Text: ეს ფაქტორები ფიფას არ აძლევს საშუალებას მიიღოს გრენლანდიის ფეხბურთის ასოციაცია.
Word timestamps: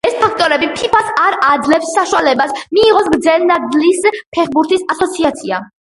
ეს 0.09 0.13
ფაქტორები 0.21 0.69
ფიფას 0.77 1.11
არ 1.23 1.37
აძლევს 1.49 1.91
საშუალებას 1.99 2.57
მიიღოს 2.79 3.13
გრენლანდიის 3.19 4.05
ფეხბურთის 4.37 4.93
ასოციაცია. 4.97 5.67